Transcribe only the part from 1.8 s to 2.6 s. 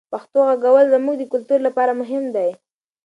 مهم دی.